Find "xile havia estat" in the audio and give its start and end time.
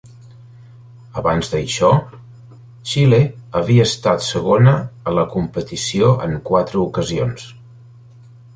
2.93-4.25